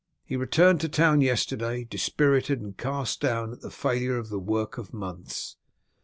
[0.25, 4.79] He returned to town yesterday dispirited and cast down at the failure of the work
[4.79, 5.57] of months."